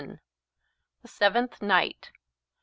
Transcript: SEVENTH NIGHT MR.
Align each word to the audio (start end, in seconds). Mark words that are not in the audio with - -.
SEVENTH 1.05 1.61
NIGHT 1.61 2.09
MR. 2.09 2.11